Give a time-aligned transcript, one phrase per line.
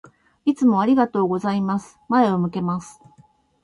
[0.45, 1.99] いつもありがとうございます。
[2.09, 2.99] 前を向けます。